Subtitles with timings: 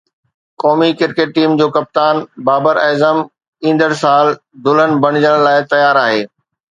[0.61, 2.15] قومي cricket team جو ڪپتان
[2.47, 3.17] بابر اعظم
[3.65, 4.25] ايندڙ سال
[4.69, 6.21] دلہن بڻجڻ لاءِ تيار آهي